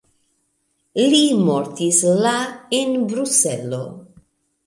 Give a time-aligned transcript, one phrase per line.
[1.11, 1.19] Li
[1.49, 2.33] mortis la
[2.79, 3.83] en Bruselo.